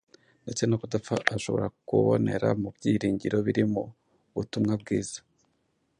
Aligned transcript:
ndetse 0.43 0.63
no 0.65 0.75
kudapfa 0.81 1.15
ashobora 1.35 1.65
kubonera 1.87 2.49
mu 2.61 2.69
byiringiro 2.75 3.37
biri 3.45 3.63
mu 3.73 3.83
butumwa 4.35 4.73
bwiza. 4.81 5.19